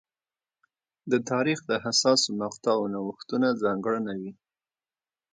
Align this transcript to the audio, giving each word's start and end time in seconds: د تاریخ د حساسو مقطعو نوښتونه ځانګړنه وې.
د 1.11 1.13
تاریخ 1.29 1.59
د 1.69 1.71
حساسو 1.83 2.29
مقطعو 2.41 2.91
نوښتونه 2.95 3.47
ځانګړنه 3.63 4.13
وې. 4.21 4.31